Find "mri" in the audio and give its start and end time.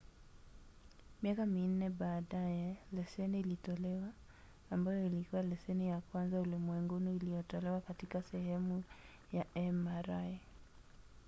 9.73-10.39